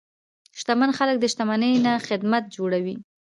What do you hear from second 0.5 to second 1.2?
شتمن خلک